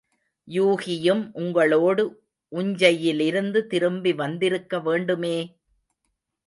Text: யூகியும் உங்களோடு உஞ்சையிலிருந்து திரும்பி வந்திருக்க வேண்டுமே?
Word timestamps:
யூகியும் 0.47 1.21
உங்களோடு 1.33 2.05
உஞ்சையிலிருந்து 2.51 3.67
திரும்பி 3.67 4.13
வந்திருக்க 4.13 4.79
வேண்டுமே? 4.79 5.37